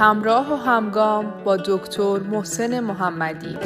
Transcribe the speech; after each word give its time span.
همراه 0.00 0.52
و 0.52 0.56
همگام 0.56 1.32
با 1.44 1.56
دکتر 1.56 2.18
محسن 2.18 2.80
محمدی. 2.80 3.56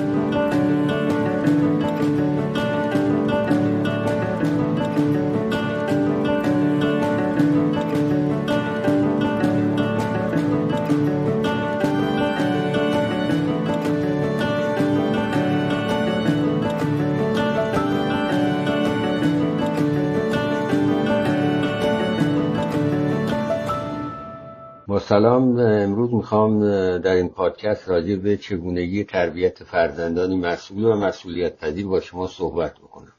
سلام. 25.15 25.59
امروز 25.59 26.14
می‌خوام 26.14 26.60
در 26.98 27.14
این 27.14 27.28
پادکست 27.28 27.88
راجع 27.88 28.16
به 28.16 28.36
چگونگی 28.36 29.04
تربیت 29.04 29.64
فرزندانی 29.64 30.37
مسئول 30.37 30.84
و 30.84 30.96
مسئولیت 30.96 31.56
پذیر 31.56 31.87
با 31.87 32.00
شما 32.00 32.27
صحبت 32.27 32.74
بکنم. 32.74 33.12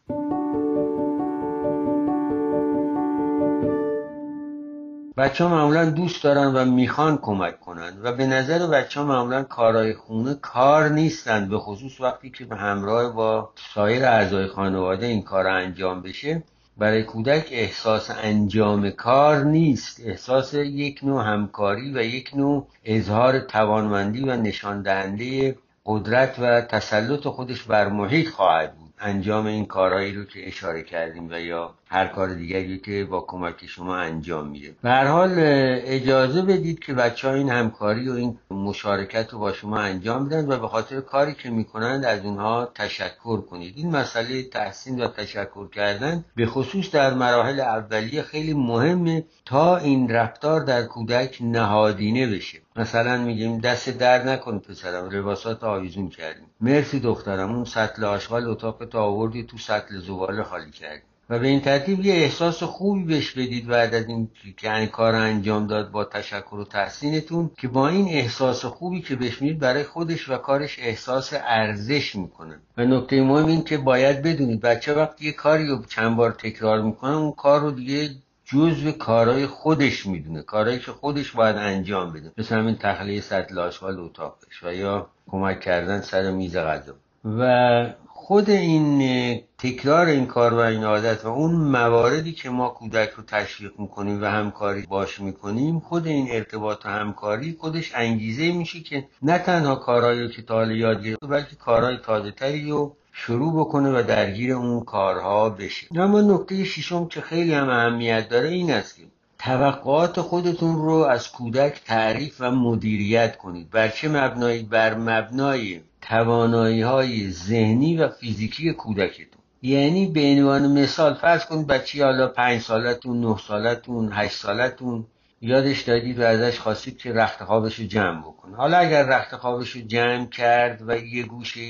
بچه 5.17 5.43
ها 5.43 5.49
معمولا 5.49 5.89
دوست 5.89 6.23
دارن 6.23 6.55
و 6.55 6.65
می‌خوان 6.65 7.17
کمک 7.17 7.59
کنن 7.59 7.97
و 8.03 8.11
به 8.13 8.27
نظر 8.27 8.67
بچه 8.67 8.99
ها 8.99 9.05
معمولا 9.05 9.43
کارهای 9.43 9.93
خونه 9.93 10.35
کار 10.41 10.89
نیستن 10.89 11.49
به 11.49 11.57
خصوص 11.57 12.01
وقتی 12.01 12.29
که 12.29 12.45
به 12.45 12.55
همراه 12.55 13.13
با 13.13 13.49
سایر 13.73 14.05
اعضای 14.05 14.47
خانواده 14.47 15.05
این 15.05 15.21
کار 15.21 15.47
انجام 15.47 16.01
بشه. 16.01 16.43
برای 16.77 17.03
کودک 17.03 17.47
احساس 17.51 18.11
انجام 18.11 18.89
کار 18.89 19.43
نیست. 19.43 20.01
احساس 20.05 20.53
یک 20.53 20.99
نوع 21.03 21.23
همکاری 21.23 21.93
و 21.93 22.01
یک 22.01 22.31
نوع 22.35 22.67
اظهار 22.85 23.39
توانمندی 23.39 24.21
و 24.21 24.35
نشان 24.35 24.81
دهنده 24.81 25.57
قدرت 25.85 26.35
و 26.39 26.61
تسلط 26.61 27.27
خودش 27.27 27.63
بر 27.63 27.87
محیط 27.87 28.29
خواهد 28.29 28.75
بود. 28.75 28.93
انجام 28.99 29.45
این 29.45 29.65
کارهایی 29.65 30.13
رو 30.13 30.25
که 30.25 30.47
اشاره 30.47 30.83
کردیم 30.83 31.29
و 31.31 31.39
یا 31.39 31.73
هر 31.95 32.07
کار 32.07 32.33
دیگری 32.33 32.79
که 32.79 33.05
با 33.05 33.21
کمک 33.21 33.65
شما 33.65 33.95
انجام 33.95 34.47
میده. 34.47 34.75
به 34.81 34.91
حال 34.91 35.33
اجازه 35.37 36.41
بدید 36.41 36.79
که 36.79 36.93
بچه 36.93 37.27
ها 37.27 37.33
این 37.33 37.49
همکاری 37.49 38.09
و 38.09 38.13
این 38.13 38.37
مشارکت 38.51 39.33
رو 39.33 39.39
با 39.39 39.53
شما 39.53 39.79
انجام 39.79 40.25
بدن 40.25 40.51
و 40.51 40.59
به 40.59 40.67
خاطر 40.67 41.01
کاری 41.01 41.33
که 41.33 41.49
می‌کنند 41.49 42.05
از 42.05 42.25
اونها 42.25 42.71
تشکر 42.75 43.41
کنید. 43.41 43.73
این 43.77 43.91
مسئله 43.91 44.43
تحسین 44.43 45.03
و 45.03 45.07
تشکر 45.07 45.67
کردن 45.67 46.25
به 46.35 46.45
خصوص 46.45 46.91
در 46.91 47.13
مراحل 47.13 47.59
اولیه 47.59 48.21
خیلی 48.21 48.53
مهمه 48.53 49.23
تا 49.45 49.77
این 49.77 50.09
رفتار 50.09 50.61
در 50.61 50.83
کودک 50.83 51.37
نهادینه 51.41 52.27
بشه. 52.27 52.57
مثلا 52.75 53.17
میگیم 53.17 53.59
دست 53.59 53.89
در 53.89 54.23
نکن 54.23 54.59
پسرم 54.59 55.09
لباسات 55.09 55.63
آویزون 55.63 56.09
کردیم. 56.09 56.47
مرسی 56.61 56.99
دخترم 56.99 57.55
اون 57.55 57.65
سطل 57.65 58.03
آشغال 58.03 58.47
اتاق 58.47 58.85
تا 58.85 59.03
آوردی 59.03 59.43
تو 59.43 59.57
سطل 59.57 59.99
زباله 59.99 60.43
خالی 60.43 60.71
کردیم 60.71 61.14
و 61.29 61.39
به 61.39 61.47
این 61.47 61.61
ترتیب 61.61 62.05
یه 62.05 62.13
احساس 62.13 62.63
خوبی 62.63 63.03
بهش 63.03 63.31
بدید 63.31 63.67
بعد 63.67 63.93
از 63.95 64.05
این 64.07 64.29
که 64.57 64.75
این 64.75 64.87
کار 64.87 65.15
انجام 65.15 65.67
داد 65.67 65.91
با 65.91 66.05
تشکر 66.05 66.55
و 66.55 66.65
تحسینتون 66.65 67.51
که 67.57 67.67
با 67.67 67.87
این 67.87 68.07
احساس 68.07 68.65
خوبی 68.65 69.01
که 69.01 69.15
بهش 69.15 69.41
می‌دید 69.41 69.59
برای 69.59 69.83
خودش 69.83 70.29
و 70.29 70.37
کارش 70.37 70.79
احساس 70.79 71.33
ارزش 71.33 72.15
می‌کنه. 72.15 72.59
و 72.77 72.85
نکته 72.85 73.21
مهم 73.21 73.45
این 73.45 73.63
که 73.63 73.77
باید 73.77 74.21
بدونید 74.21 74.61
بچه 74.61 74.93
وقتی 74.93 75.25
یه 75.25 75.31
کاری 75.31 75.67
رو 75.67 75.83
چند 75.89 76.15
بار 76.15 76.31
تکرار 76.31 76.81
می‌کنه 76.81 77.17
اون 77.17 77.31
کار 77.31 77.61
رو 77.61 77.71
دیگه 77.71 78.09
جزو 78.45 78.91
کارهای 78.91 79.45
خودش 79.45 80.05
می‌دونه 80.05 80.41
کارهایی 80.41 80.79
که 80.79 80.91
خودش 80.91 81.31
باید 81.31 81.55
انجام 81.55 82.13
بده. 82.13 82.31
مثل 82.37 82.55
همین 82.55 82.75
تخلیه 82.75 83.21
سطل 83.21 83.59
آشغال 83.59 83.99
اتاقش 83.99 84.63
و 84.63 84.73
یا 84.73 85.07
کمک 85.27 85.59
کردن 85.59 86.01
سر 86.01 86.31
میز 86.31 86.57
غذا. 86.57 86.93
و 87.25 87.87
خود 88.27 88.49
این 88.49 89.41
تکرار 89.57 90.05
این 90.05 90.25
کار 90.25 90.53
و 90.53 90.57
این 90.57 90.83
عادت 90.83 91.25
و 91.25 91.27
اون 91.27 91.51
مواردی 91.55 92.33
که 92.33 92.49
ما 92.49 92.69
کودک 92.69 93.09
رو 93.09 93.23
تشویق 93.23 93.71
می‌کنیم 93.79 94.21
و 94.21 94.25
همکاری 94.25 94.85
باش 94.85 95.19
می‌کنیم 95.19 95.79
خود 95.79 96.07
این 96.07 96.27
ارتباط 96.31 96.85
و 96.85 96.89
همکاری 96.89 97.57
خودش 97.59 97.91
انگیزه 97.95 98.51
میشه 98.51 98.79
که 98.79 99.07
نه 99.21 99.37
تنها 99.37 99.75
کارهایی 99.75 100.21
رو 100.21 100.27
که 100.27 100.41
تا 100.41 100.53
حالا 100.53 100.73
یاد 100.73 101.03
گرفته 101.03 101.27
بلکه 101.27 101.55
کارهای 101.55 101.97
تازه 101.97 102.31
تری 102.31 102.69
رو 102.69 102.95
شروع 103.11 103.59
بکنه 103.59 103.99
و 103.99 104.03
درگیر 104.03 104.53
اون 104.53 104.83
کارها 104.83 105.49
بشه 105.49 105.87
اما 105.95 106.21
نکته 106.21 106.63
ششم 106.63 107.07
که 107.07 107.21
خیلی 107.21 107.53
هم 107.53 107.69
اهمیت 107.69 108.29
داره 108.29 108.49
این 108.49 108.71
است 108.71 108.95
که 108.95 109.03
توقعات 109.39 110.21
خودتون 110.21 110.75
رو 110.75 110.93
از 110.93 111.31
کودک 111.31 111.81
تعریف 111.85 112.35
و 112.39 112.51
مدیریت 112.51 113.37
کنید. 113.37 113.69
بر 113.69 113.87
چه 113.87 114.09
مبنایی؟ 114.09 114.63
بر 114.63 114.93
مبنای 114.95 115.81
توانایی 116.01 116.81
های 116.81 117.29
ذهنی 117.31 117.97
و 117.97 118.09
فیزیکی 118.09 118.73
کودکتون. 118.73 119.41
یعنی 119.61 120.05
به 120.07 120.21
عنوان 120.21 120.71
مثال 120.81 121.13
فرض 121.13 121.45
کنید 121.45 121.67
بچه 121.67 122.05
حالا 122.05 122.27
پنج 122.27 122.61
سالتون 122.61 123.21
نه 123.21 123.37
سالتون 123.37 124.09
هشت 124.13 124.37
سالتون 124.37 125.05
یادش 125.41 125.81
دادید 125.81 126.19
و 126.19 126.23
ازش 126.23 126.59
خواستید 126.59 126.97
که 126.97 127.13
رخت 127.13 127.43
خوابش 127.43 127.79
رو 127.79 127.85
جمع 127.85 128.21
بکنه. 128.21 128.55
حالا 128.55 128.77
اگر 128.77 129.03
رخت 129.03 129.35
خوابش 129.35 129.69
رو 129.69 129.81
جمع 129.81 130.25
کرد 130.25 130.81
و 130.87 130.97
یه 130.97 131.23
گوشه 131.23 131.61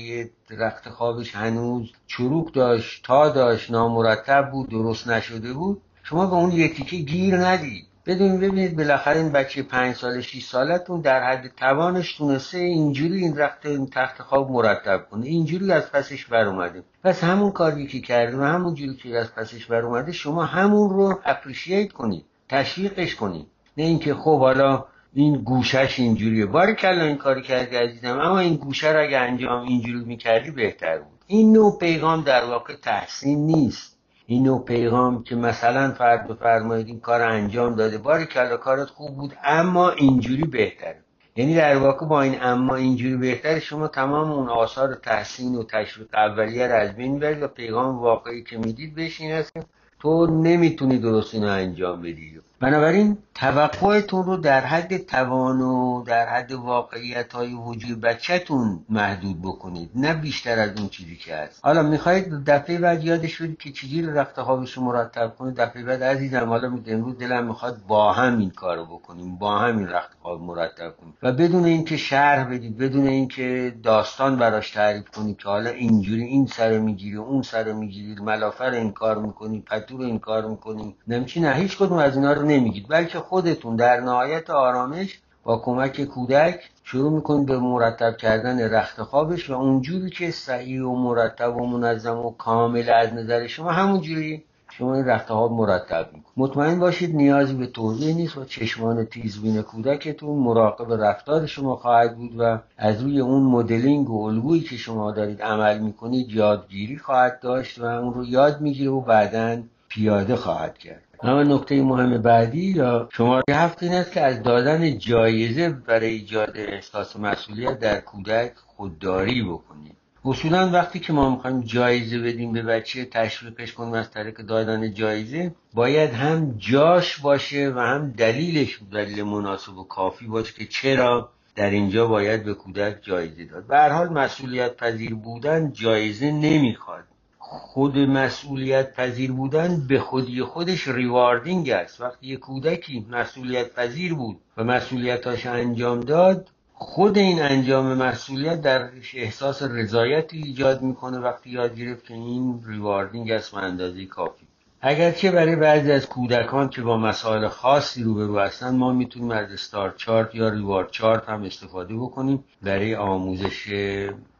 رخت 0.50 0.88
خوابش 0.88 1.34
هنوز 1.34 1.92
چروک 2.06 2.54
داشت 2.54 3.04
تا 3.04 3.28
داشت 3.28 3.70
نامرتب 3.70 4.50
بود 4.50 4.70
درست 4.70 5.08
نشده 5.08 5.52
بود 5.52 5.82
شما 6.08 6.26
به 6.26 6.34
اون 6.34 6.52
یکیکه 6.52 6.96
گیر 6.96 7.36
ندید 7.36 7.86
بدون 8.06 8.40
ببینید 8.40 8.76
بالاخره 8.76 9.16
این 9.16 9.32
بچه 9.32 9.62
پنج 9.62 9.94
سال 9.94 10.20
6 10.20 10.44
سالتون 10.44 11.00
در 11.00 11.22
حد 11.22 11.52
توانش 11.56 12.16
تونسته 12.16 12.58
اینجوری 12.58 13.16
این 13.18 13.36
رخت 13.36 13.66
این 13.66 13.86
تخت 13.86 14.22
خواب 14.22 14.50
مرتب 14.50 15.06
کنه. 15.10 15.26
اینجوری 15.26 15.72
از 15.72 15.92
پسش 15.92 16.26
بر 16.26 16.44
اومده. 16.44 16.82
پس 17.04 17.24
همون 17.24 17.50
کاری 17.50 17.86
که 17.86 18.00
کرده 18.00 18.36
و 18.36 18.42
همون 18.42 18.74
جوری 18.74 18.96
که 18.96 19.18
از 19.18 19.34
پسش 19.34 19.66
بر 19.66 19.82
اومده 19.82 20.12
شما 20.12 20.44
همون 20.44 20.90
رو 20.90 21.20
اپریشیت 21.24 21.92
کنید 21.92 22.24
تشویقش 22.48 23.14
کنید 23.14 23.46
نه 23.76 23.84
اینکه 23.84 24.14
خب 24.14 24.38
حالا 24.38 24.84
این 25.14 25.36
گوشش 25.36 25.98
اینجوریه. 25.98 26.46
باری 26.46 26.74
کلا 26.74 27.04
این 27.04 27.16
کاری 27.16 27.42
کردی 27.42 27.76
عزیزم 27.76 28.18
اما 28.18 28.38
این 28.38 28.56
گوشه 28.56 28.92
رو 28.92 29.02
اگه 29.02 29.18
انجام 29.18 29.62
اینجوری 29.62 30.04
می‌کردی 30.04 30.50
بهتر 30.50 30.98
بود. 30.98 31.18
این 31.26 31.52
نوع 31.52 31.78
پیغام 31.78 32.24
در 32.24 32.44
واقع 32.44 32.76
تحسین 32.76 33.46
نیست. 33.46 33.95
این 34.26 34.42
نوع 34.42 34.64
پیغام 34.64 35.22
که 35.22 35.36
مثلا 35.36 35.90
فرد 35.90 36.28
بفرمایید 36.28 36.86
این 36.86 37.00
کار 37.00 37.22
انجام 37.22 37.74
داده 37.74 37.98
باری 37.98 38.26
کلا 38.26 38.56
کارت 38.56 38.88
خوب 38.88 39.16
بود 39.16 39.36
اما 39.44 39.90
اینجوری 39.90 40.44
بهتره. 40.44 41.02
یعنی 41.36 41.54
در 41.54 41.76
واقع 41.76 42.06
با 42.06 42.22
این 42.22 42.42
اما 42.42 42.76
اینجوری 42.76 43.16
بهتر 43.16 43.58
شما 43.58 43.88
تمام 43.88 44.30
اون 44.30 44.48
آثار 44.48 44.94
تحسین 44.94 45.54
و 45.54 45.64
تشویق 45.64 46.08
اولیه 46.14 46.66
رو 46.66 46.74
از 46.74 46.96
بین 46.96 47.12
می‌برید 47.12 47.42
و 47.42 47.48
پیغام 47.48 47.98
واقعی 47.98 48.42
که 48.42 48.58
می‌دید 48.58 48.94
بهش 48.94 49.20
این 49.20 49.32
است 49.32 49.52
تو 50.00 50.26
نمی‌تونی 50.26 50.98
درست 50.98 51.34
اینو 51.34 51.46
انجام 51.46 52.02
بدی. 52.02 52.40
بنابراین 52.60 53.18
توقعتون 53.34 54.24
رو 54.24 54.36
در 54.36 54.60
حد 54.60 54.96
توان 54.96 55.60
و 55.60 56.02
در 56.02 56.28
حد 56.28 56.52
واقعیت 56.52 57.32
های 57.32 57.54
وجود 57.54 58.00
بچهتون 58.00 58.84
محدود 58.88 59.42
بکنید 59.42 59.90
نه 59.94 60.14
بیشتر 60.14 60.58
از 60.58 60.70
اون 60.78 60.88
چیزی 60.88 61.16
که 61.16 61.36
هست. 61.36 61.60
حالا 61.64 61.82
می‌خواید 61.82 62.44
دفعه 62.44 62.78
بعد 62.78 63.04
یادش 63.04 63.42
بدید 63.42 63.58
که 63.58 63.72
چجوری 63.72 64.06
رخت 64.06 64.42
خوابش 64.42 64.78
مرتب 64.78 65.34
کنید. 65.38 65.56
دفعه 65.56 65.82
بعد 65.82 66.02
عزیزم 66.02 66.48
حالا 66.48 66.78
امروز 66.86 67.18
دلم 67.18 67.46
می‌خواد 67.46 67.76
با 67.88 68.12
هم 68.12 68.38
این 68.38 68.50
کارو 68.50 68.84
بکنیم 68.84 69.36
با 69.36 69.58
هم 69.58 69.78
این 69.78 69.88
رخت 69.88 70.10
خواب 70.22 70.40
مرتب 70.42 70.96
کنیم. 71.00 71.14
و 71.22 71.32
بدون 71.32 71.64
اینکه 71.64 71.96
شرح 71.96 72.44
بدید 72.44 72.78
بدون 72.78 73.06
اینکه 73.06 73.74
داستان 73.82 74.36
براش 74.36 74.70
تعریف 74.70 75.10
کنید 75.10 75.36
که 75.36 75.48
حالا 75.48 75.70
اینجوری 75.70 76.22
این 76.24 76.46
سر 76.46 76.78
می‌گیری 76.78 77.16
اون 77.16 77.42
سر 77.42 77.72
می‌گیری 77.72 78.22
ملافر 78.22 78.70
این 78.70 78.92
کار 78.92 79.18
می‌کنی 79.18 79.60
پتو 79.60 80.00
این 80.00 80.18
کار 80.18 80.46
می‌کنی 80.48 80.96
نمیچی 81.08 81.40
نه 81.40 81.54
هیچ 81.54 81.78
کدوم 81.78 81.98
از 81.98 82.16
اینا 82.16 82.32
رو 82.32 82.45
نمیگید 82.46 82.88
بلکه 82.88 83.18
خودتون 83.18 83.76
در 83.76 84.00
نهایت 84.00 84.50
آرامش 84.50 85.20
با 85.44 85.58
کمک 85.58 86.04
کودک 86.04 86.60
شروع 86.84 87.12
می‌کنید 87.12 87.46
به 87.46 87.58
مرتب 87.58 88.16
کردن 88.16 88.60
رخت 88.60 89.02
خوابش 89.02 89.50
و 89.50 89.54
اونجوری 89.54 90.10
که 90.10 90.30
صحیح 90.30 90.82
و 90.82 90.94
مرتب 90.96 91.56
و 91.56 91.66
منظم 91.66 92.18
و 92.18 92.30
کامل 92.30 92.90
از 92.90 93.14
نظر 93.14 93.46
شما 93.46 93.72
همونجوری 93.72 94.44
شما 94.70 94.94
این 94.94 95.04
رخت 95.04 95.26
خواب 95.26 95.52
مرتب 95.52 96.06
می‌کنید. 96.06 96.32
مطمئن 96.36 96.80
باشید 96.80 97.16
نیازی 97.16 97.54
به 97.54 97.66
توضیح 97.66 98.14
نیست 98.14 98.38
و 98.38 98.44
چشمان 98.44 99.04
تیزبین 99.04 99.62
کودکتون 99.62 100.38
مراقب 100.38 101.02
رفتار 101.02 101.46
شما 101.46 101.76
خواهد 101.76 102.16
بود 102.16 102.32
و 102.38 102.58
از 102.78 103.02
روی 103.02 103.20
اون 103.20 103.42
مدلینگ 103.42 104.10
و 104.10 104.24
الگویی 104.24 104.62
که 104.62 104.76
شما 104.76 105.12
دارید 105.12 105.42
عمل 105.42 105.78
می‌کنید 105.78 106.30
یادگیری 106.30 106.98
خواهد 106.98 107.40
داشت 107.40 107.78
و 107.78 107.84
اون 107.84 108.14
رو 108.14 108.24
یاد 108.24 108.60
می‌گیره 108.60 108.90
و 108.90 109.00
بعدا 109.00 109.62
پیاده 109.88 110.36
خواهد 110.36 110.78
کرد. 110.78 111.02
اما 111.22 111.42
نکته 111.42 111.82
مهم 111.82 112.22
بعدی 112.22 112.72
یا 112.72 113.08
شماره 113.12 113.44
هفت 113.50 113.82
این 113.82 113.92
است 113.92 114.12
که 114.12 114.20
از 114.20 114.42
دادن 114.42 114.98
جایزه 114.98 115.68
برای 115.68 116.06
ایجاد 116.06 116.52
احساس 116.54 117.16
مسئولیت 117.16 117.78
در 117.78 118.00
کودک 118.00 118.52
خودداری 118.66 119.42
بکنید. 119.42 119.96
اصولا 120.24 120.70
وقتی 120.70 120.98
که 120.98 121.12
ما 121.12 121.30
می‌خوایم 121.30 121.60
جایزه 121.60 122.18
بدیم 122.18 122.52
به 122.52 122.62
بچه 122.62 123.04
تشویقش 123.04 123.72
کنیم 123.72 123.92
از 123.92 124.10
طریق 124.10 124.36
دادن 124.36 124.94
جایزه 124.94 125.54
باید 125.74 126.10
هم 126.10 126.54
جاش 126.58 127.20
باشه 127.20 127.72
و 127.76 127.78
هم 127.78 128.10
دلیلش 128.10 128.78
دلیل 128.92 129.22
مناسب 129.22 129.78
و 129.78 129.84
کافی 129.84 130.26
باشه 130.26 130.52
که 130.52 130.66
چرا 130.66 131.30
در 131.56 131.70
اینجا 131.70 132.06
باید 132.06 132.44
به 132.44 132.54
کودک 132.54 132.98
جایزه 133.02 133.44
داد. 133.44 133.66
به 133.66 133.76
هر 133.76 133.88
حال 133.88 134.08
مسئولیت 134.08 134.76
پذیر 134.76 135.14
بودن 135.14 135.72
جایزه 135.72 136.30
نمی‌خواد. 136.30 137.04
خود 137.48 137.98
مسئولیت 137.98 138.94
پذیر 138.94 139.32
بودن 139.32 139.86
به 139.88 140.00
خودی 140.00 140.42
خودش 140.42 140.88
ریواردینگ 140.88 141.70
است. 141.70 142.00
وقتی 142.00 142.26
یه 142.26 142.36
کودکی 142.36 143.06
مسئولیت 143.10 143.74
پذیر 143.74 144.14
بود 144.14 144.40
و 144.56 144.64
مسئولیتاش 144.64 145.46
انجام 145.46 146.00
داد 146.00 146.48
خود 146.74 147.18
این 147.18 147.42
انجام 147.42 147.94
مسئولیت 147.94 148.60
در 148.62 148.90
احساس 149.14 149.62
رضایتی 149.62 150.38
ایجاد 150.42 150.82
می‌کنه. 150.82 151.18
وقتی 151.18 151.50
یاد 151.50 151.76
گرفت 151.76 152.04
که 152.04 152.14
این 152.14 152.64
ریواردینگ 152.66 153.30
است 153.30 153.54
و 153.54 153.56
اندازه 153.56 154.04
کافی 154.06 154.46
اگرچه 154.88 155.30
برای 155.30 155.56
بعضی 155.56 155.92
از 155.92 156.08
کودکان 156.08 156.68
که 156.68 156.82
با 156.82 156.96
مسائل 156.96 157.48
خاصی 157.48 158.02
روبرو 158.02 158.38
هستن 158.38 158.76
ما 158.76 158.92
می‌تونیم 158.92 159.30
از 159.30 159.52
استار 159.52 159.94
چارت 159.96 160.34
یا 160.34 160.48
ریوارد 160.48 160.90
چارت 160.90 161.28
هم 161.28 161.42
استفاده 161.42 161.94
بکنیم 161.94 162.44
برای 162.62 162.94
آموزش 162.94 163.66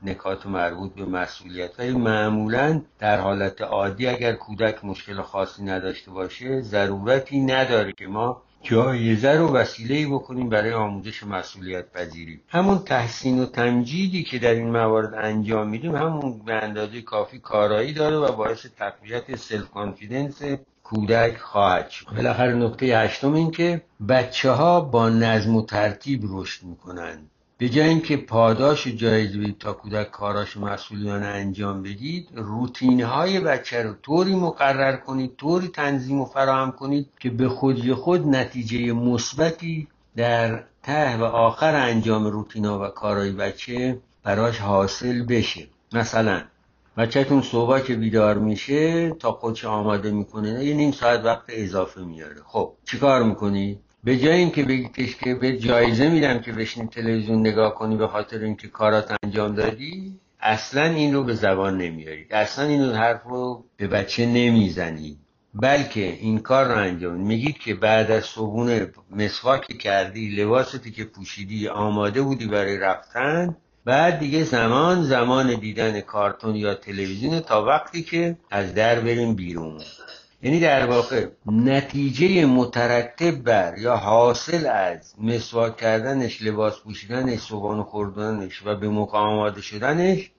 نکات 0.03 0.47
مربوط 0.47 0.95
به 0.95 1.05
مسئولیت. 1.05 1.71
ولی 1.79 1.93
معمولا 1.93 2.83
در 2.99 3.21
حالت 3.21 3.63
عادی 3.63 4.07
اگر 4.07 4.33
کودک 4.33 4.85
مشکل 4.85 5.23
خاصی 5.23 5.65
نداشته 5.65 6.11
باشه 6.11 6.61
ضرورتی 6.61 7.41
نداره 7.41 7.93
که 7.93 8.07
ما 8.07 8.43
جایزه 8.71 9.33
رو 9.33 9.53
وسیله 9.53 10.09
بکنیم 10.09 10.49
برای 10.49 10.73
آموزش 10.73 11.23
مسئولیت 11.23 11.93
پذیری. 11.93 12.41
همون 12.49 12.79
تحسین 12.79 13.43
و 13.43 13.47
تمجیدی 13.47 14.23
که 14.23 14.39
در 14.39 14.55
این 14.55 14.71
موارد 14.71 15.15
انجام 15.15 15.69
میدیم 15.69 15.97
همون 15.97 16.39
به 16.39 16.55
اندازه 16.55 17.03
کافی 17.03 17.39
کارایی 17.39 17.93
داره 17.93 18.17
و 18.17 18.33
باعث 18.33 18.67
تقویت 18.79 19.37
self-confidence 19.37 20.43
کودک 20.83 21.37
خواهد 21.39 21.91
شد. 21.91 22.07
بالاخره 22.07 22.55
نکته 22.55 22.87
هشتم 22.87 23.33
این 23.35 23.51
که 23.51 23.83
بچه 24.09 24.51
ها 24.51 24.81
با 24.81 25.09
نظم 25.09 25.57
و 25.57 25.63
ترتیب 25.63 26.23
رشد 26.25 26.63
می‌کنند. 26.63 27.31
به 27.59 27.69
جای 27.69 27.89
اینکه 27.89 28.17
پاداش 28.17 28.87
جایزه 28.87 29.39
بدید 29.39 29.59
تا 29.59 29.73
کودک 29.73 30.11
کاراش 30.11 30.57
مسئولیانه 30.57 31.27
انجام 31.27 31.83
بدید 31.83 32.29
روتین 32.35 33.03
های 33.03 33.41
بچه 33.41 33.83
رو 33.83 33.95
طوری 34.03 34.35
مقرر 34.35 34.97
کنید 34.97 35.37
طوری 35.37 35.69
تنظیم 35.69 36.21
و 36.21 36.25
فراهم 36.25 36.73
کنید 36.73 37.09
که 37.21 37.31
به 37.31 37.49
خودی 37.49 37.95
خود 37.95 38.27
نتیجه 38.27 38.93
مثبتی 38.93 39.89
در 40.17 40.65
ته 40.83 41.17
و 41.17 41.25
آخر 41.25 41.75
انجام 41.75 42.27
روتینا 42.27 42.81
و 42.81 42.89
کارهای 42.89 43.33
بچه 43.33 43.99
براش 44.23 44.59
حاصل 44.59 45.23
بشه. 45.23 45.67
مثلا 45.93 46.43
بچهتون 46.97 47.43
صبح 47.43 47.81
که 47.81 47.95
بیدار 47.95 48.39
میشه 48.39 49.11
تا 49.11 49.33
خودش 49.33 49.65
آماده 49.65 50.11
می‌کنه 50.11 50.65
یه 50.65 50.75
نیم 50.75 50.93
ساعت 50.93 51.25
وقت 51.25 51.45
اضافه 51.49 52.01
میاره. 52.01 52.43
خب 52.47 52.73
چیکار 52.85 53.23
می‌کنی؟ 53.23 53.79
به 54.07 54.17
جای 54.17 54.33
اینکه 54.37 54.63
بگیش 54.63 55.17
که 55.17 55.35
به 55.35 55.59
جایزه 55.59 56.09
میدم 56.09 56.39
که 56.39 56.53
بشین 56.53 56.89
تلویزیون 56.89 57.41
نگاه 57.41 57.75
کنی 57.75 57.97
به 57.97 58.09
خاطر 58.09 58.39
اینکه 58.39 58.69
کارات 58.69 59.15
انجام 59.23 59.55
دادی 59.55 60.21
اصلا 60.41 60.85
این 60.85 61.15
رو 61.15 61.25
به 61.25 61.35
زبان 61.35 61.79
نمیارید 61.79 62.33
اصلا 62.33 62.65
این 62.65 62.83
حرف 62.83 63.23
رو 63.23 63.65
به 63.77 63.87
بچه 63.87 64.27
نمی‌زنید 64.27 65.19
بلکه 65.55 66.01
این 66.01 66.39
کار 66.39 66.65
رو 66.65 66.77
انجام 66.79 67.15
میگید 67.15 67.59
که 67.59 67.75
بعد 67.75 68.11
از 68.11 68.25
صبونه 68.25 68.89
مسواک 69.11 69.79
کردی 69.79 70.29
لباستی 70.29 70.91
که 70.91 71.05
پوشیدی 71.05 71.69
آماده 71.69 72.23
بودی 72.23 72.47
برای 72.47 72.79
رفتن 72.79 73.57
بعد 73.85 74.19
دیگه 74.19 74.45
زمان 74.45 75.03
زمان 75.03 75.55
دیدن 75.55 76.01
کارتون 76.01 76.57
یا 76.57 76.75
تلویزیون 76.75 77.41
تا 77.41 77.65
وقتی 77.65 78.03
که 78.03 78.37
از 78.51 78.75
در 78.75 79.01
بریم 79.01 79.35
بیرون. 79.35 79.81
یعنی 80.43 80.61
در 80.61 80.87
واقع 80.87 81.27
نتیجه 81.47 82.47
مترتب 82.47 83.43
بر 83.43 83.79
یا 83.79 83.97
حاصل 83.97 84.67
از 84.67 85.15
مسواک 85.21 85.77
کردنش 85.77 86.43
لباس 86.43 86.81
پوشیدنش 86.81 87.41
صبحانه 87.41 87.83
خوردنش 87.83 88.63
و 88.65 88.77
به 88.77 88.89
موقع 88.89 89.19
آماده 89.19 89.61
شدنش 89.61 90.31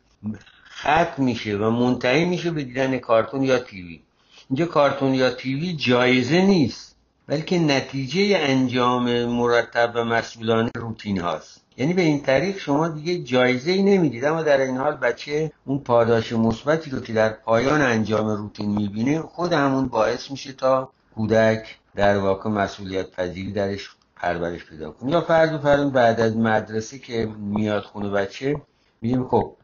ختم 0.80 1.24
میشه 1.24 1.58
و 1.58 1.70
منتهی 1.70 2.26
میشه 2.26 2.52
به 2.52 2.64
دیدن 2.64 2.98
کارتون 2.98 3.44
یا 3.44 3.60
تیوی. 3.60 4.02
اینجا 4.50 4.66
کارتون 4.66 5.14
یا 5.14 5.30
تیوی 5.30 5.74
جایزه 5.74 6.42
نیست. 6.42 6.97
بلکه 7.28 7.60
نتیجه 7.60 8.38
انجام 8.40 9.26
مرتب 9.26 9.92
و 9.96 10.04
مسئولانه 10.04 10.72
روتین 10.76 11.20
هاست. 11.20 11.62
یعنی 11.78 11.94
به 11.94 12.02
این 12.02 12.22
طریق 12.22 12.58
شما 12.58 12.88
دیگه 12.88 13.24
جایزه 13.24 13.72
ای 13.72 13.84
نمی‌دید. 13.84 14.26
اما 14.26 14.44
در 14.44 14.62
این 14.62 14.78
حال 14.78 14.96
بچه 14.96 15.52
اون 15.66 15.80
پاداش 15.80 16.34
مثبتی 16.34 16.90
رو 16.90 17.00
که 17.00 17.14
در 17.14 17.30
پایان 17.30 17.82
انجام 17.82 18.28
روتین 18.28 18.70
می‌بینه 18.70 19.22
خود 19.22 19.54
همون 19.54 19.88
باعث 19.88 20.32
میشه 20.32 20.54
تا 20.54 20.92
کودک 21.16 21.78
در 21.96 22.18
واقع 22.18 22.50
مسئولیت 22.50 23.12
پذیری 23.12 23.52
درش 23.52 23.90
پرورش 24.16 24.66
پیدا 24.66 24.92
کنه. 24.92 25.12
یا 25.12 25.22
فرض 25.22 25.54
و 25.66 25.90
بعد 25.90 26.20
از 26.20 26.38
مدرسه 26.38 27.00
که 27.00 27.30
میاد 27.38 27.84
خونه 27.84 28.10
بچه 28.10 28.62
میگیم 29.02 29.28
خب 29.28 29.56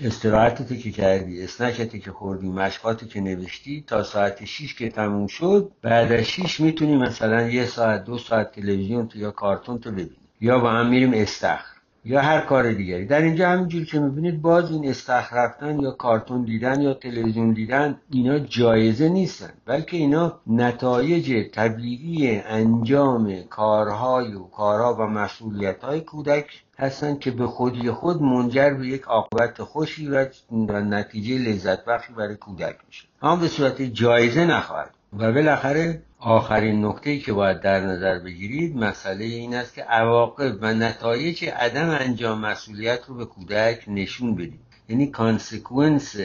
استراحتی 0.00 0.78
که 0.78 0.90
کردی 0.90 1.44
اسنکتی 1.44 2.00
که 2.00 2.12
خوردی 2.12 2.48
مشقاتی 2.48 3.06
که 3.06 3.20
نوشتی 3.20 3.84
تا 3.86 4.02
ساعت 4.02 4.44
6 4.44 4.74
که 4.74 4.88
تموم 4.88 5.26
شد 5.26 5.72
بعد 5.82 6.12
از 6.12 6.24
6 6.24 6.60
می‌تونی 6.60 6.96
مثلا 6.96 7.42
یه 7.42 7.66
ساعت 7.66 8.04
دو 8.04 8.18
ساعت 8.18 8.52
تلویزیون 8.52 9.08
تو 9.08 9.18
یا 9.18 9.30
کارتون 9.30 9.78
تو 9.78 9.90
ببینی. 9.90 10.16
یا 10.40 10.58
با 10.58 10.70
هم 10.70 10.88
میریم 10.88 11.12
استخر. 11.14 11.71
یا 12.04 12.20
هر 12.20 12.40
کار 12.40 12.72
دیگری. 12.72 13.06
در 13.06 13.22
اینجا 13.22 13.48
همینجور 13.48 13.84
که 13.84 14.00
می‌بینید 14.00 14.42
باز 14.42 14.70
این 14.70 14.88
استخر 14.88 15.36
رفتن 15.36 15.80
یا 15.80 15.90
کارتون 15.90 16.44
دیدن 16.44 16.80
یا 16.80 16.94
تلویزیون 16.94 17.52
دیدن 17.52 18.00
اینا 18.10 18.38
جایزه 18.38 19.08
نیستن. 19.08 19.50
بلکه 19.66 19.96
اینا 19.96 20.40
نتایج 20.46 21.50
طبیعی 21.50 22.38
انجام 22.38 23.42
کارهای 23.42 24.34
و 24.34 24.42
کارها 24.42 24.94
و 24.94 25.06
مسئولیت 25.06 25.84
های 25.84 26.00
کودک 26.00 26.62
هستند 26.78 27.18
که 27.18 27.30
به 27.30 27.46
خودی 27.46 27.90
خود 27.90 28.22
منجر 28.22 28.70
به 28.70 28.86
یک 28.86 29.02
عاقبت 29.02 29.62
خوشی 29.62 30.08
و 30.08 30.26
نتیجه 30.80 31.38
لذت 31.38 31.84
بخشی 31.84 32.12
برای 32.12 32.36
کودک 32.36 32.76
میشه. 32.86 33.04
اما 33.22 33.36
به 33.36 33.48
صورت 33.48 33.82
جایزه 33.82 34.44
نخواهد. 34.44 34.90
و 35.18 35.32
بالاخره 35.32 36.02
آخرین 36.24 36.84
نکته 36.84 37.18
که 37.18 37.32
باید 37.32 37.60
در 37.60 37.80
نظر 37.80 38.18
بگیرید 38.18 38.76
مسئله 38.76 39.24
این 39.24 39.54
است 39.54 39.74
که 39.74 39.82
عواقب 39.82 40.58
و 40.60 40.74
نتایج 40.74 41.44
عدم 41.44 41.90
انجام 41.90 42.38
مسئولیت 42.40 43.00
رو 43.08 43.14
به 43.14 43.24
کودک 43.24 43.84
نشون 43.88 44.34
بدید. 44.34 44.60
یعنی 44.88 45.06
consequence 45.06 46.16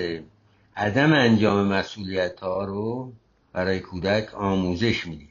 عدم 0.76 1.14
انجام 1.14 1.68
مسئولیت 1.68 2.40
ها 2.40 2.66
رو 2.66 3.12
برای 3.54 3.80
کودک 3.80 4.36
آموزش 4.36 5.08
می‌دید. 5.08 5.30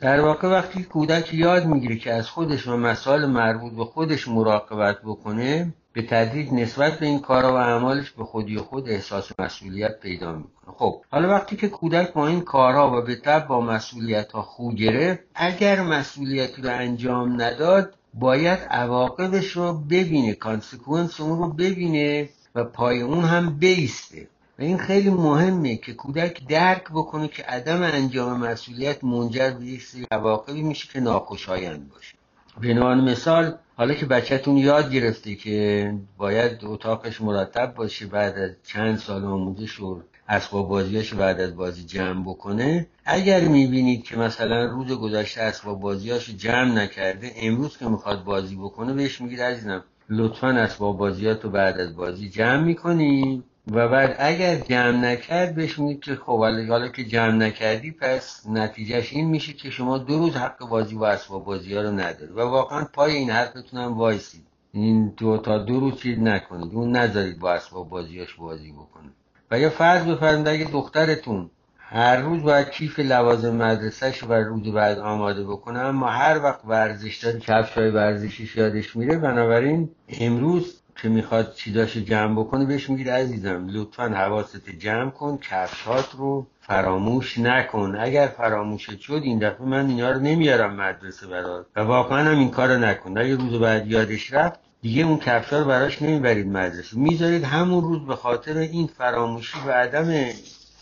در 0.00 0.20
واقع 0.20 0.48
وقتی 0.48 0.82
کودک 0.82 1.34
یاد 1.34 1.66
می‌گیره 1.66 1.96
که 1.96 2.12
از 2.12 2.28
خودش 2.28 2.66
و 2.66 2.76
مسائل 2.76 3.26
مربوط 3.26 3.72
به 3.72 3.84
خودش 3.84 4.28
مراقبت 4.28 4.98
بکنه 5.02 5.74
به 5.92 6.02
تدریج 6.02 6.52
نسبت 6.52 6.98
به 6.98 7.06
این 7.06 7.20
کارا 7.20 7.52
و 7.52 7.56
اعمالش 7.56 8.10
به 8.10 8.24
خودی 8.24 8.58
خود 8.58 8.88
احساس 8.88 9.32
مسئولیت 9.38 10.00
پیدا 10.00 10.32
می‌کنه. 10.32 10.74
خب 10.74 11.02
حالا 11.10 11.28
وقتی 11.28 11.56
که 11.56 11.68
کودک 11.68 12.12
با 12.12 12.28
این 12.28 12.40
کارها 12.40 12.98
و 12.98 13.02
به 13.02 13.16
تبع 13.16 13.46
با 13.46 13.60
مسئولیت 13.60 14.32
ها 14.32 14.42
خو 14.42 14.72
گرفت 14.72 15.20
اگر 15.34 15.82
مسئولیتی 15.82 16.62
رو 16.62 16.70
انجام 16.70 17.42
نداد 17.42 17.94
باید 18.14 18.58
عواقبش 18.58 19.50
رو 19.50 19.72
ببینه 19.72 20.34
consequence 20.34 21.20
اون 21.20 21.38
رو 21.38 21.48
ببینه 21.48 22.28
و 22.54 22.64
پای 22.64 23.00
اون 23.00 23.24
هم 23.24 23.58
بایسته. 23.58 24.28
و 24.58 24.62
این 24.62 24.78
خیلی 24.78 25.10
مهمه 25.10 25.76
که 25.76 25.94
کودک 25.94 26.46
درک 26.46 26.84
بکنه 26.90 27.28
که 27.28 27.42
عدم 27.42 27.82
انجام 27.82 28.40
مسئولیت 28.40 29.04
منجر 29.04 29.50
به 29.50 29.64
یک 29.64 29.82
سری 29.82 30.06
عواقبی 30.10 30.62
میشه 30.62 30.88
که 30.92 31.00
ناخوشایند 31.00 31.90
باشه. 31.90 32.14
به 32.60 32.74
مثال 32.94 33.54
حالا 33.78 33.94
که 33.94 34.06
بچهتون 34.06 34.56
یاد 34.56 34.92
گرفته 34.92 35.34
که 35.34 35.94
باید 36.16 36.58
اتاقش 36.62 37.20
مرتب 37.20 37.74
باشه 37.74 38.06
بعد 38.06 38.38
از 38.38 38.50
چند 38.64 38.98
سال 38.98 39.24
آموزش 39.24 39.80
و 39.80 40.02
اسباب 40.28 40.68
بازیاش 40.68 41.14
بعد 41.14 41.40
از 41.40 41.56
بازی 41.56 41.84
جمع 41.84 42.22
بکنه 42.22 42.86
اگر 43.04 43.40
می‌بینید 43.40 44.04
که 44.04 44.16
مثلا 44.16 44.64
روز 44.64 44.92
گذشته 44.92 45.40
اسباب 45.40 45.80
بازیاش 45.80 46.30
جمع 46.30 46.74
نکرده 46.74 47.32
امروز 47.36 47.78
که 47.78 47.86
می‌خواد 47.88 48.24
بازی 48.24 48.56
بکنه 48.56 48.92
بهش 48.92 49.20
میگید 49.20 49.40
عزیزم 49.40 49.84
لطفا 50.08 50.48
اسباب 50.48 50.98
بازیات 50.98 51.44
رو 51.44 51.50
بعد 51.50 51.80
از 51.80 51.96
بازی 51.96 52.28
جمع 52.28 52.64
می‌کنی. 52.64 53.42
و 53.72 53.88
بعد 53.88 54.16
اگر 54.18 54.54
جمع 54.54 54.96
نکرد 54.96 55.54
بهش 55.54 55.78
میگید 55.78 56.02
که 56.02 56.16
خب 56.16 56.38
حالا 56.38 56.88
که 56.88 57.04
جمع 57.04 57.34
نکردی 57.34 57.90
پس 57.90 58.42
نتیجهش 58.48 59.12
این 59.12 59.28
میشه 59.28 59.52
که 59.52 59.70
شما 59.70 59.98
دو 59.98 60.18
روز 60.18 60.36
حق 60.36 60.68
بازی 60.68 60.94
و 60.94 61.04
اسباب 61.04 61.44
بازی 61.44 61.74
ها 61.74 61.82
رو 61.82 61.90
نداری. 61.90 62.32
و 62.32 62.40
واقعا 62.40 62.84
پای 62.84 63.16
این 63.16 63.30
حرفتون 63.30 63.80
هم 63.80 63.98
وایسید. 63.98 64.46
این 64.72 65.14
دو 65.16 65.38
تا 65.38 65.58
دو 65.58 65.80
روز 65.80 66.00
چیز 66.00 66.18
نکنید. 66.18 66.74
اون 66.74 66.96
نذارید 66.96 67.38
با 67.38 67.52
اسباب 67.52 67.88
بازیاش 67.88 68.34
بازی 68.34 68.72
بکنه. 68.72 69.10
و 69.50 69.58
یا 69.58 69.70
فرض 69.70 70.04
بفرمایید 70.04 70.48
اگه 70.48 70.64
دخترتون 70.64 71.50
هر 71.78 72.16
روز 72.16 72.42
باید 72.42 72.70
کیف 72.70 72.98
لوازم 72.98 73.56
مدرسهش 73.56 74.24
و 74.24 74.32
روز 74.32 74.72
بعد 74.72 74.98
آماده 74.98 75.44
بکنه 75.44 75.78
اما 75.78 76.06
هر 76.06 76.42
وقت 76.42 76.60
ورزش 76.64 77.16
داره 77.16 77.40
کفش 77.40 77.72
های 77.72 77.90
ورزشیش 77.90 78.56
یادش 78.56 78.96
میره 78.96 79.18
بنابراین 79.18 79.90
امروز 80.08 80.77
که 81.02 81.08
می‌خواد 81.08 81.54
چیزاشو 81.54 82.00
جمع 82.00 82.40
بکنه 82.40 82.64
بهش 82.64 82.90
میگید 82.90 83.08
عزیزم 83.08 83.66
لطفا 83.70 84.08
حواست 84.08 84.70
جمع 84.70 85.10
کن 85.10 85.38
کفشات 85.38 86.10
رو 86.18 86.46
فراموش 86.60 87.38
نکن. 87.38 87.96
اگر 88.00 88.26
فراموش 88.26 88.90
شد 88.90 89.20
این 89.24 89.38
دفعه 89.38 89.66
من 89.66 89.88
اینا 89.88 90.10
رو 90.10 90.20
نمیارم 90.20 90.74
مدرسه 90.74 91.26
برات. 91.26 91.66
و 91.76 91.80
واقعا 91.80 92.30
هم 92.30 92.38
این 92.38 92.50
کار 92.50 92.76
نکن. 92.76 93.18
اگه 93.18 93.36
روز 93.36 93.60
بعد 93.60 93.86
یادش 93.86 94.32
رفت 94.32 94.60
دیگه 94.82 95.02
اون 95.02 95.18
کفشا 95.18 95.58
رو 95.58 95.64
براش 95.64 96.02
نمی‌برید 96.02 96.46
مدرسه. 96.46 96.98
می‌ذارید 96.98 97.44
همون 97.44 97.84
روز 97.84 98.06
به 98.06 98.16
خاطر 98.16 98.56
این 98.56 98.86
فراموشی 98.86 99.58
و 99.66 99.70
عدم 99.70 100.30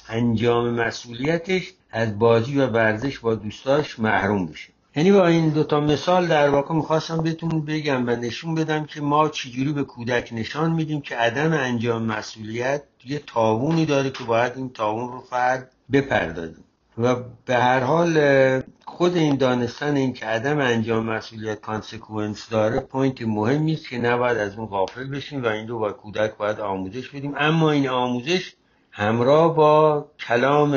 انجام 0.08 0.70
مسئولیتش 0.70 1.72
از 1.90 2.18
بازی 2.18 2.58
و 2.58 2.66
ورزش 2.66 3.18
با 3.18 3.34
دوستاش 3.34 3.98
محروم 3.98 4.46
بشه. 4.46 4.75
یعنی 4.96 5.12
با 5.12 5.26
این 5.26 5.48
دوتا 5.48 5.80
مثال 5.80 6.26
در 6.26 6.48
واقع 6.48 6.74
می‌خواستم 6.74 7.22
بهتون 7.22 7.64
بگم 7.64 8.06
و 8.06 8.10
نشون 8.10 8.54
بدم 8.54 8.84
که 8.84 9.00
ما 9.00 9.28
چجوری 9.28 9.72
به 9.72 9.84
کودک 9.84 10.28
نشان 10.32 10.72
میدیم 10.72 11.00
که 11.00 11.16
عدم 11.16 11.52
انجام 11.52 12.02
مسئولیت 12.02 12.82
یه 13.04 13.22
تاوونی 13.26 13.86
داره 13.86 14.10
که 14.10 14.24
باید 14.24 14.52
این 14.56 14.70
تاوون 14.70 15.12
رو 15.12 15.20
فرد 15.20 15.70
بپردازیم 15.92 16.64
و 16.98 17.14
به 17.44 17.54
هر 17.54 17.80
حال 17.80 18.14
خود 18.84 19.16
این 19.16 19.36
دانستن 19.36 19.96
این 19.96 20.12
که 20.12 20.26
عدم 20.26 20.58
انجام 20.58 21.06
مسئولیت 21.06 21.60
consequence 21.60 22.48
داره 22.50 22.80
point 22.80 23.22
مهمی 23.22 23.72
است 23.72 23.88
که 23.88 23.98
نباید 23.98 24.38
از 24.38 24.58
اون 24.58 24.66
غافل 24.66 25.10
بشیم 25.10 25.42
و 25.42 25.46
این 25.46 25.68
رو 25.68 25.78
با 25.78 25.92
کودک 25.92 26.36
باید 26.36 26.60
آموزش 26.60 27.08
بدیم. 27.08 27.34
اما 27.36 27.70
این 27.70 27.88
آموزش 27.88 28.54
همراه 28.98 29.56
با 29.56 30.04
کلام 30.26 30.72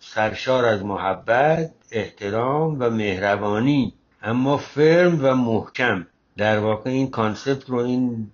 سرشار 0.00 0.64
از 0.64 0.84
محبت 0.84 1.70
احترام 1.92 2.76
و 2.80 2.90
مهربانی. 2.90 3.94
اما 4.22 4.56
firm 4.56 5.18
و 5.22 5.34
محکم. 5.34 6.06
در 6.36 6.58
واقع 6.58 6.90
این 6.90 7.10
concept 7.10 7.70
رو 7.70 7.76
این 7.78 8.30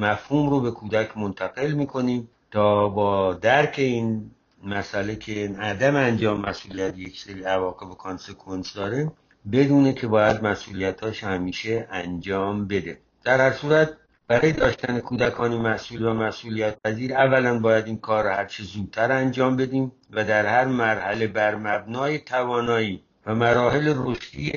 مفهوم 0.00 0.50
رو 0.50 0.60
به 0.60 0.70
کودک 0.70 1.18
منتقل 1.18 1.72
می‌کنیم 1.72 2.28
تا 2.50 2.88
با 2.88 3.34
درک 3.34 3.74
این 3.78 4.30
مسئله 4.64 5.16
که 5.16 5.56
عدم 5.60 5.96
انجام 5.96 6.40
مسئولیت 6.40 6.98
یک 6.98 7.20
سری 7.20 7.42
عواقب 7.42 7.90
و 7.90 7.94
consequence 7.94 8.74
داره 8.74 9.12
بدونه 9.52 9.92
که 9.92 10.06
باید 10.06 10.44
مسئولیتاش 10.44 11.24
همیشه 11.24 11.88
انجام 11.90 12.66
بده. 12.66 12.98
در 13.24 13.40
هر 13.40 13.52
صورت 13.52 13.88
برای 14.28 14.52
داشتن 14.52 15.00
کودکانی 15.00 15.58
مسئول 15.58 16.04
و 16.04 16.14
مسئولیت 16.14 16.76
پذیر 16.84 17.14
اولا 17.14 17.58
باید 17.58 17.86
این 17.86 17.98
کار 17.98 18.24
را 18.24 18.34
هرچه 18.34 18.62
زودتر 18.62 19.12
انجام 19.12 19.56
بدیم 19.56 19.92
و 20.10 20.24
در 20.24 20.46
هر 20.46 20.64
مرحله 20.64 21.26
بر 21.26 21.54
مبنای 21.54 22.18
توانایی 22.18 23.02
و 23.26 23.34
مراحل 23.34 23.94
رشدی 23.96 24.52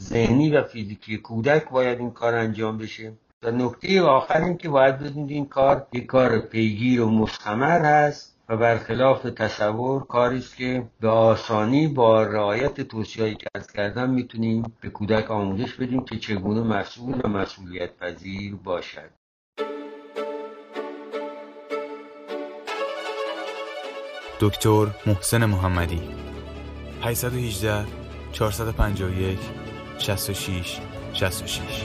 ذهنی 0.00 0.50
و 0.50 0.62
فیزیکی 0.62 1.18
کودک 1.18 1.68
باید 1.70 1.98
این 1.98 2.10
کار 2.10 2.34
انجام 2.34 2.78
بشه. 2.78 3.12
و 3.42 3.50
نکته 3.50 4.02
آخر 4.02 4.44
این 4.44 4.56
که 4.56 4.68
باید 4.68 4.98
بدونید 4.98 5.30
این 5.30 5.46
کار 5.46 5.86
یک 5.92 6.06
کار 6.06 6.38
پیگیر 6.38 7.00
و 7.00 7.10
مستمر 7.10 7.80
هست. 7.80 8.39
و 8.50 8.56
برخلاف 8.56 9.22
تصور 9.22 10.06
کاری 10.06 10.38
است 10.38 10.56
که 10.56 10.82
به 11.00 11.08
آسانی 11.08 11.88
با 11.88 12.22
رعایت 12.22 12.80
توصیه‌هایی 12.80 13.34
که 13.34 13.46
عرض 13.54 13.72
کردم 13.72 14.10
می‌تونیم 14.10 14.72
به 14.80 14.88
کودک 14.88 15.30
آموزش 15.30 15.74
بدیم 15.74 16.04
که 16.04 16.18
چگونه 16.18 16.60
مسئول 16.60 17.20
و 17.24 17.28
مسئولیت 17.28 17.96
پذیر 17.96 18.54
باشد. 18.54 19.10
دکتر 24.40 24.86
محسن 25.06 25.44
محمدی 25.44 26.02
818 27.02 27.86
451 28.32 29.38
66 29.98 30.80
66 31.12 31.84